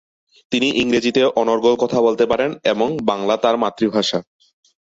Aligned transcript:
তিনি 0.51 0.67
ইংরেজিতে 0.81 1.21
অনর্গল 1.41 1.73
কথা 1.75 1.99
বলতে 2.01 2.25
পারেন 2.25 2.51
এবং 2.63 2.87
বাংলা 3.01 3.35
তার 3.37 3.55
মাতৃভাষা। 3.57 4.19